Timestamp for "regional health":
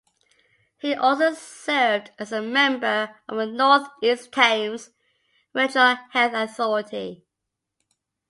5.53-6.33